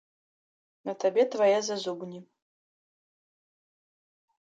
[0.89, 2.19] На табе твае зазубні.